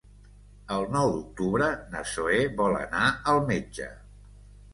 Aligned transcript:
El 0.77 0.87
nou 0.95 1.11
d'octubre 1.15 1.67
na 1.91 2.01
Zoè 2.13 2.41
vol 2.63 2.79
anar 2.81 3.11
al 3.35 3.45
metge. 3.53 3.89